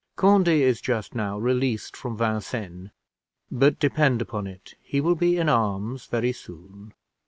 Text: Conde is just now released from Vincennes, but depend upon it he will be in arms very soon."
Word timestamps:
Conde 0.15 0.47
is 0.47 0.81
just 0.81 1.13
now 1.13 1.37
released 1.37 1.95
from 1.95 2.17
Vincennes, 2.17 2.89
but 3.51 3.77
depend 3.77 4.19
upon 4.19 4.47
it 4.47 4.73
he 4.81 4.99
will 4.99 5.13
be 5.13 5.37
in 5.37 5.47
arms 5.47 6.07
very 6.07 6.31
soon." 6.33 6.95